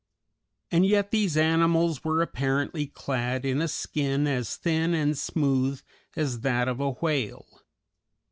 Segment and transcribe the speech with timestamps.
[0.71, 5.79] And yet these animals were apparently clad in a skin as thin and smooth
[6.15, 7.61] as that of a whale.